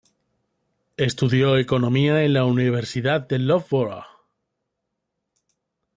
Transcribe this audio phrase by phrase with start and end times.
[0.97, 4.07] Estudió economía en la Universidad de Loughborough.